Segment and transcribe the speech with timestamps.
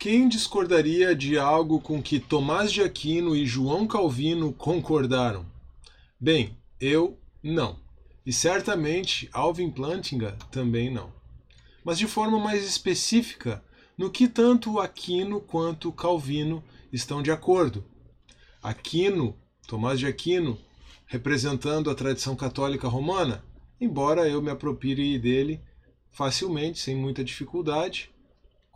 [0.00, 5.44] Quem discordaria de algo com que Tomás de Aquino e João Calvino concordaram?
[6.18, 7.78] Bem, eu não.
[8.24, 11.12] E certamente Alvin Plantinga também não.
[11.84, 13.62] Mas de forma mais específica,
[13.94, 17.84] no que tanto Aquino quanto Calvino estão de acordo.
[18.62, 19.36] Aquino,
[19.68, 20.58] Tomás de Aquino,
[21.04, 23.44] representando a tradição católica romana,
[23.78, 25.60] embora eu me aproprie dele
[26.10, 28.10] facilmente, sem muita dificuldade,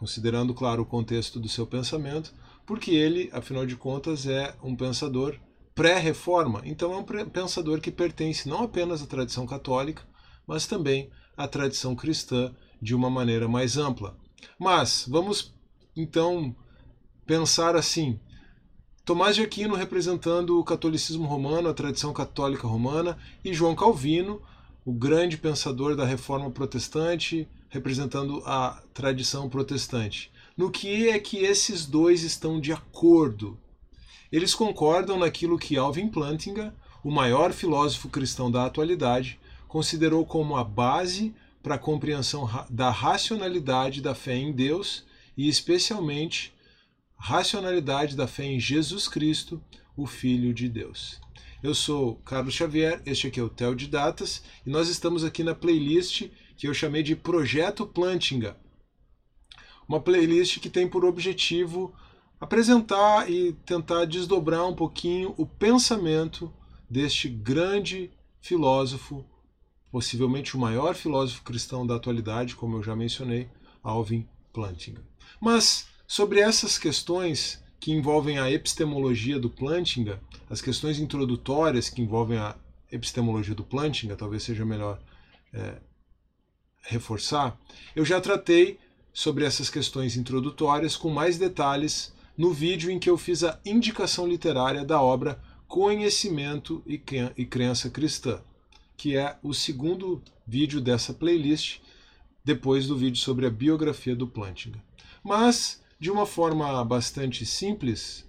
[0.00, 2.32] considerando, claro, o contexto do seu pensamento,
[2.66, 5.38] porque ele, afinal de contas, é um pensador
[5.74, 10.02] pré-reforma, então é um pensador que pertence não apenas à tradição católica,
[10.46, 12.50] mas também à tradição cristã
[12.80, 14.16] de uma maneira mais ampla.
[14.58, 15.54] Mas vamos
[15.94, 16.56] então
[17.26, 18.18] pensar assim:
[19.04, 24.40] Tomás de Aquino representando o catolicismo romano, a tradição católica romana, e João Calvino,
[24.84, 30.30] o grande pensador da reforma protestante, representando a tradição protestante.
[30.56, 33.58] No que é que esses dois estão de acordo?
[34.32, 40.64] Eles concordam naquilo que Alvin Plantinga, o maior filósofo cristão da atualidade, considerou como a
[40.64, 45.04] base para a compreensão da racionalidade da fé em Deus
[45.36, 46.52] e, especialmente,
[47.16, 49.62] racionalidade da fé em Jesus Cristo,
[49.96, 51.20] o Filho de Deus.
[51.62, 55.44] Eu sou Carlos Xavier, este aqui é o Tel de Datas e nós estamos aqui
[55.44, 58.56] na playlist que eu chamei de Projeto Plantinga.
[59.88, 61.94] Uma playlist que tem por objetivo
[62.40, 66.52] apresentar e tentar desdobrar um pouquinho o pensamento
[66.88, 68.10] deste grande
[68.40, 69.24] filósofo,
[69.92, 73.48] possivelmente o maior filósofo cristão da atualidade, como eu já mencionei,
[73.82, 75.02] Alvin Plantinga.
[75.40, 80.20] Mas sobre essas questões que envolvem a epistemologia do Plantinga,
[80.50, 82.56] as questões introdutórias que envolvem a
[82.90, 85.00] epistemologia do Plantinga, talvez seja melhor
[85.52, 85.80] é,
[86.82, 87.56] reforçar,
[87.94, 88.78] eu já tratei
[89.12, 94.26] sobre essas questões introdutórias com mais detalhes no vídeo em que eu fiz a indicação
[94.26, 98.42] literária da obra Conhecimento e Crença Cristã,
[98.96, 101.78] que é o segundo vídeo dessa playlist,
[102.44, 104.82] depois do vídeo sobre a biografia do Plantinga.
[105.22, 108.26] Mas de uma forma bastante simples,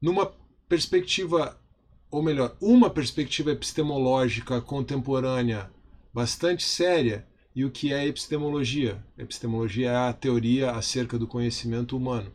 [0.00, 0.32] numa
[0.68, 1.58] perspectiva,
[2.10, 5.70] ou melhor, uma perspectiva epistemológica contemporânea
[6.12, 7.26] bastante séria.
[7.54, 9.04] E o que é epistemologia?
[9.16, 12.32] Epistemologia é a teoria acerca do conhecimento humano.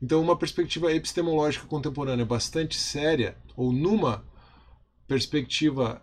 [0.00, 4.24] Então, uma perspectiva epistemológica contemporânea bastante séria, ou numa
[5.06, 6.02] perspectiva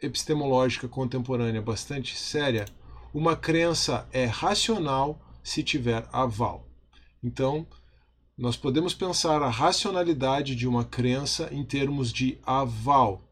[0.00, 2.64] epistemológica contemporânea bastante séria,
[3.12, 6.66] uma crença é racional se tiver aval.
[7.22, 7.66] Então,
[8.42, 13.22] nós podemos pensar a racionalidade de uma crença em termos de aval.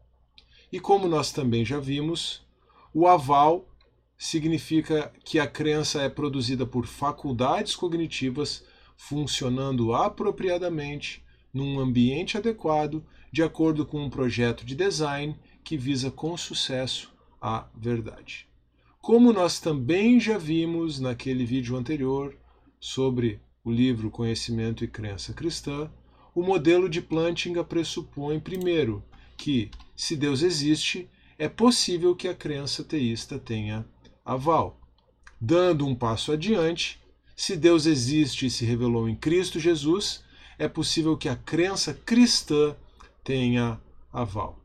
[0.71, 2.41] E como nós também já vimos,
[2.93, 3.67] o aval
[4.17, 8.63] significa que a crença é produzida por faculdades cognitivas
[8.95, 11.21] funcionando apropriadamente
[11.53, 17.11] num ambiente adequado, de acordo com um projeto de design que visa com sucesso
[17.41, 18.47] a verdade.
[19.01, 22.33] Como nós também já vimos naquele vídeo anterior
[22.79, 25.89] sobre o livro Conhecimento e Crença Cristã,
[26.33, 29.03] o modelo de Plantinga pressupõe, primeiro,
[29.37, 33.85] que, se Deus existe, é possível que a crença teísta tenha
[34.23, 34.79] aval.
[35.39, 37.01] Dando um passo adiante,
[37.35, 40.23] se Deus existe e se revelou em Cristo Jesus,
[40.57, 42.75] é possível que a crença cristã
[43.23, 43.81] tenha
[44.13, 44.59] aval.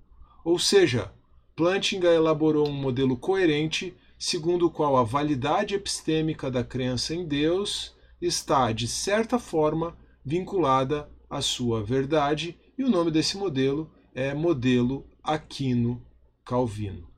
[0.45, 1.11] Ou seja,
[1.55, 7.96] Plantinga elaborou um modelo coerente segundo o qual a validade epistêmica da crença em Deus
[8.26, 15.06] está, de certa forma, vinculada à sua verdade, e o nome desse modelo é modelo
[15.22, 17.09] Aquino-Calvino.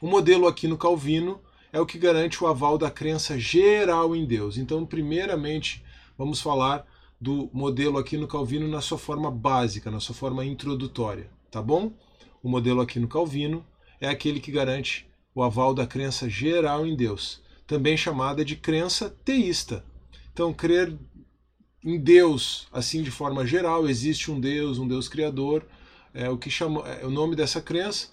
[0.00, 1.40] O modelo Aquino-Calvino
[1.72, 4.56] é o que garante o aval da crença geral em Deus.
[4.56, 5.84] Então, primeiramente,
[6.16, 6.86] vamos falar
[7.20, 11.92] do modelo Aquino-Calvino na sua forma básica, na sua forma introdutória, tá bom?
[12.42, 13.64] O modelo Aquino-Calvino
[14.00, 19.10] é aquele que garante o aval da crença geral em Deus, também chamada de crença
[19.24, 19.84] teísta.
[20.36, 20.94] Então, crer
[21.82, 25.66] em Deus, assim de forma geral, existe um Deus, um Deus criador,
[26.12, 28.08] é o que chama, é o nome dessa crença,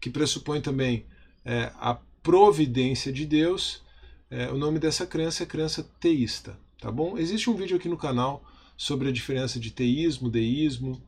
[0.00, 1.04] que pressupõe também
[1.44, 3.82] é, a providência de Deus.
[4.30, 7.18] É, o nome dessa crença é crença teísta, tá bom?
[7.18, 8.42] Existe um vídeo aqui no canal
[8.74, 11.02] sobre a diferença de teísmo, deísmo,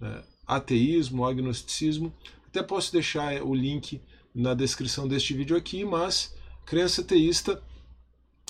[0.00, 2.14] é, ateísmo, agnosticismo.
[2.46, 4.00] Até posso deixar o link
[4.32, 6.32] na descrição deste vídeo aqui, mas
[6.64, 7.60] crença teísta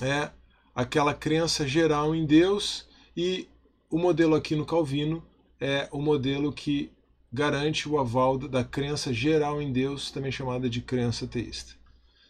[0.02, 0.32] é
[0.74, 2.86] aquela crença geral em Deus
[3.16, 3.48] e
[3.90, 5.22] o modelo aqui no Calvino
[5.60, 6.90] é o modelo que
[7.32, 11.74] garante o aval da crença geral em Deus, também chamada de crença teísta.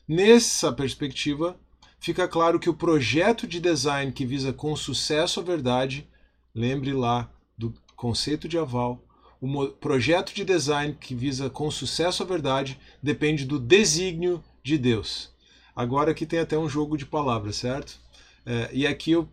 [0.07, 1.57] Nessa perspectiva,
[1.99, 6.09] fica claro que o projeto de design que visa com sucesso a verdade,
[6.55, 9.03] lembre lá do conceito de aval,
[9.41, 15.33] o projeto de design que visa com sucesso a verdade depende do desígnio de Deus.
[15.75, 17.99] Agora aqui tem até um jogo de palavras, certo?
[18.45, 19.29] É, e aqui eu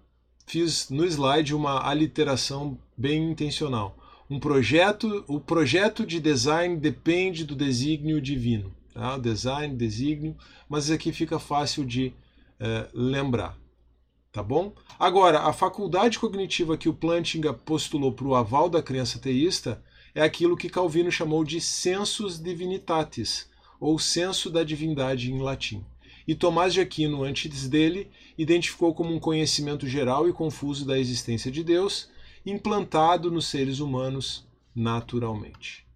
[0.45, 3.97] fiz no slide uma aliteração bem intencional.
[4.29, 8.73] Um projeto, o projeto de design depende do desígnio divino.
[8.93, 9.17] Tá?
[9.17, 10.35] Design, desígnio,
[10.67, 12.13] mas aqui fica fácil de
[12.59, 13.57] é, lembrar.
[14.31, 14.73] Tá bom?
[14.99, 19.83] Agora, a faculdade cognitiva que o Plantinga postulou para o aval da crença teísta
[20.13, 25.83] é aquilo que Calvino chamou de sensus divinitatis, ou senso da divindade em latim.
[26.29, 31.51] E Tomás de Aquino, antes dele, identificou como um conhecimento geral e confuso da existência
[31.51, 32.07] de Deus,
[32.45, 34.45] implantado nos seres humanos
[34.75, 35.87] naturalmente.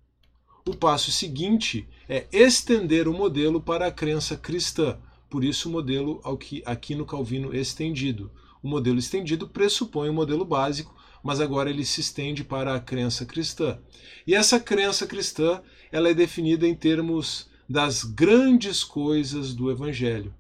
[0.68, 4.98] O passo seguinte é estender o modelo para a crença cristã,
[5.30, 8.32] por isso o modelo ao que aqui no Calvino estendido.
[8.64, 13.24] O modelo estendido pressupõe o modelo básico, mas agora ele se estende para a crença
[13.24, 13.78] cristã.
[14.26, 20.34] E essa crença cristã, ela é definida em termos das grandes coisas do evangelho.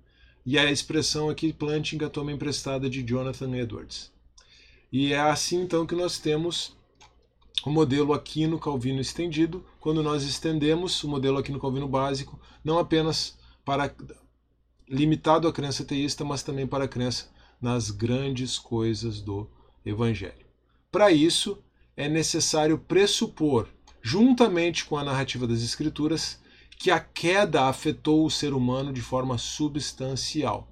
[0.45, 4.11] E a expressão aqui Plantinga toma emprestada de Jonathan Edwards.
[4.91, 6.75] E é assim então que nós temos
[7.65, 12.39] o modelo aqui no Calvino estendido, quando nós estendemos o modelo aqui no Calvino básico,
[12.63, 13.93] não apenas para
[14.87, 17.31] limitado à crença teísta, mas também para a crença
[17.61, 19.49] nas grandes coisas do
[19.85, 20.45] Evangelho.
[20.91, 21.57] Para isso,
[21.95, 23.67] é necessário pressupor,
[24.01, 26.39] juntamente com a narrativa das Escrituras,
[26.77, 30.67] que a queda afetou o ser humano de forma substancial.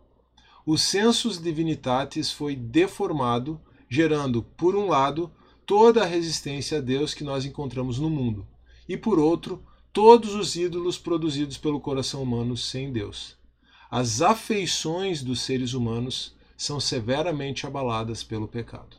[0.65, 3.59] O sensus divinitatis foi deformado,
[3.89, 5.31] gerando, por um lado,
[5.65, 8.47] toda a resistência a Deus que nós encontramos no mundo,
[8.87, 13.39] e por outro, todos os ídolos produzidos pelo coração humano sem Deus
[13.91, 18.95] as afeições dos seres humanos são severamente abaladas pelo pecado.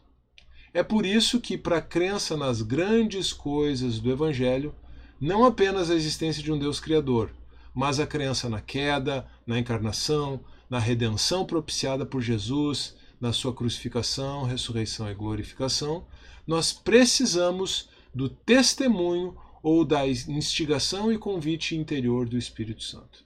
[0.74, 4.74] É por isso que, para a crença nas grandes coisas do Evangelho,
[5.22, 7.30] não apenas a existência de um Deus Criador,
[7.72, 14.42] mas a crença na queda, na encarnação, na redenção propiciada por Jesus, na sua crucificação,
[14.42, 16.04] ressurreição e glorificação,
[16.44, 23.24] nós precisamos do testemunho ou da instigação e convite interior do Espírito Santo.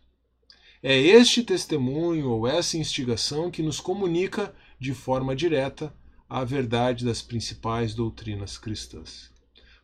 [0.83, 5.95] É este testemunho ou essa instigação que nos comunica de forma direta
[6.29, 9.31] a verdade das principais doutrinas cristãs.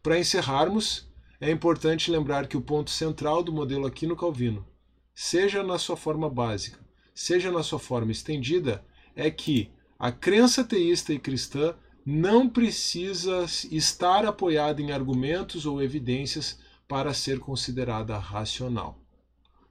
[0.03, 1.11] Para encerrarmos,
[1.43, 4.65] é importante lembrar que o ponto central do modelo Aquino Calvino,
[5.13, 6.79] seja na sua forma básica,
[7.13, 8.85] seja na sua forma estendida,
[9.17, 9.69] é que
[9.99, 11.75] a crença teísta e cristã
[12.07, 19.01] não precisa estar apoiada em argumentos ou evidências para ser considerada racional.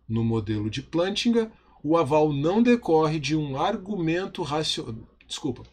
[0.10, 1.50] No modelo de Plantinga,
[1.82, 5.08] o aval não decorre de um argumento racional.
[5.26, 5.64] Desculpa.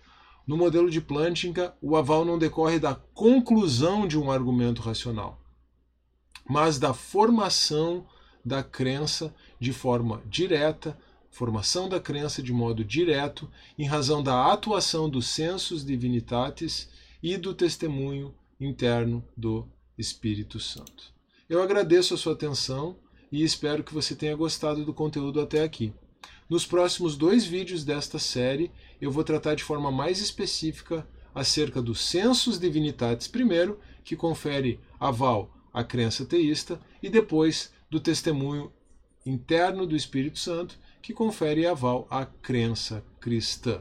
[0.46, 5.37] No modelo de Plantinga, o aval não decorre da conclusão de um argumento racional,
[6.48, 8.06] mas da formação
[8.44, 10.98] da crença de forma direta,
[11.30, 13.48] formação da crença de modo direto,
[13.78, 16.88] em razão da atuação dos sensos divinitatis
[17.22, 21.12] e do testemunho interno do Espírito Santo.
[21.48, 22.96] Eu agradeço a sua atenção
[23.30, 25.92] e espero que você tenha gostado do conteúdo até aqui.
[26.48, 28.70] Nos próximos dois vídeos desta série,
[29.00, 35.57] eu vou tratar de forma mais específica acerca do Census Divinitatis primeiro, que confere aval
[35.78, 38.72] à crença teísta, e depois do testemunho
[39.24, 43.80] interno do Espírito Santo, que confere aval à crença cristã.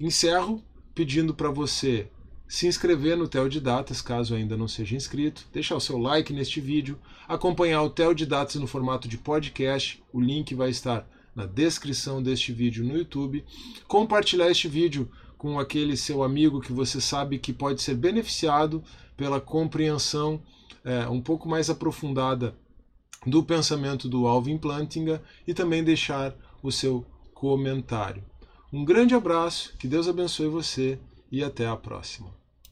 [0.00, 0.62] Encerro
[0.94, 2.10] pedindo para você
[2.48, 6.98] se inscrever no Teodidatas, caso ainda não seja inscrito, deixar o seu like neste vídeo,
[7.28, 12.84] acompanhar o Teodidatas no formato de podcast, o link vai estar na descrição deste vídeo
[12.84, 13.44] no YouTube,
[13.86, 18.82] compartilhar este vídeo com aquele seu amigo que você sabe que pode ser beneficiado
[19.16, 20.42] pela compreensão
[20.84, 22.54] é, um pouco mais aprofundada
[23.26, 28.22] do pensamento do Alvin Plantinga e também deixar o seu comentário.
[28.72, 30.98] Um grande abraço, que Deus abençoe você
[31.30, 32.37] e até a próxima.